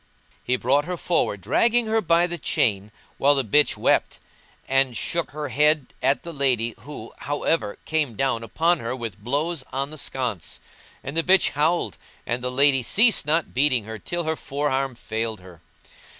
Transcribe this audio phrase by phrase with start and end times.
[0.43, 4.17] He brought her forward, dragging her by the chain, while the bitch wept,
[4.67, 9.63] and shook her head at the lady who, however, came down upon her with blows
[9.71, 10.59] on the sconce;
[11.03, 15.39] and the bitch howled and the lady ceased not beating her till her forearm failed
[15.41, 15.61] her.